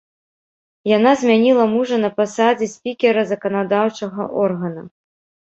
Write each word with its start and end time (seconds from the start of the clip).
Яна 0.97 1.11
змяніла 1.23 1.65
мужа 1.75 1.95
на 2.05 2.09
пасадзе 2.21 2.71
спікера 2.75 3.21
заканадаўчага 3.33 4.29
органа. 4.49 4.81